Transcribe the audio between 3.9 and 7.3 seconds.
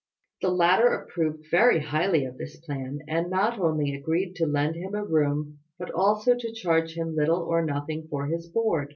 agreed to lend him a room but also to charge him